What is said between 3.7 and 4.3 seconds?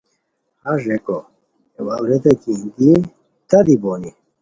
بونی